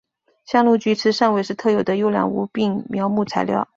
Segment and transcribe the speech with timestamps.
[0.45, 3.67] 香炉桔是汕尾市特有的优良无病苗木材料。